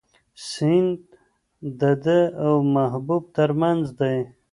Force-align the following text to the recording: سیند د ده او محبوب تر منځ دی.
سیند 0.49 0.91
د 1.79 1.81
ده 2.03 2.19
او 2.45 2.53
محبوب 2.75 3.23
تر 3.35 3.49
منځ 3.61 3.83
دی. 3.99 4.17